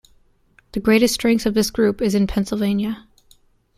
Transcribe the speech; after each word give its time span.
The 0.71 0.79
greatest 0.79 1.13
strength 1.13 1.45
of 1.45 1.53
this 1.53 1.69
group 1.69 2.01
is 2.01 2.15
in 2.15 2.25
Pennsylvania. 2.25 3.05